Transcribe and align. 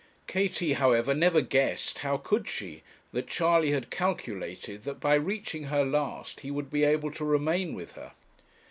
Katie, 0.25 0.73
however, 0.73 1.13
never 1.13 1.41
guessed 1.41 1.99
how 1.99 2.17
could 2.17 2.49
she? 2.49 2.81
that 3.11 3.27
Charley 3.27 3.69
had 3.69 3.91
calculated 3.91 4.83
that 4.83 4.99
by 4.99 5.13
reaching 5.13 5.65
her 5.65 5.85
last 5.85 6.39
he 6.39 6.49
would 6.49 6.71
be 6.71 6.83
able 6.83 7.11
to 7.11 7.23
remain 7.23 7.75
with 7.75 7.91
her. 7.91 8.11